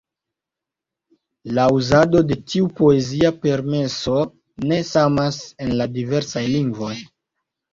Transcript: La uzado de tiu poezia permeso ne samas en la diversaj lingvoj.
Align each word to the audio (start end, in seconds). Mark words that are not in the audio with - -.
La 1.57 1.65
uzado 1.79 2.21
de 2.31 2.37
tiu 2.53 2.71
poezia 2.79 3.31
permeso 3.43 4.17
ne 4.73 4.81
samas 4.93 5.41
en 5.67 5.77
la 5.83 5.89
diversaj 5.99 6.45
lingvoj. 6.57 6.95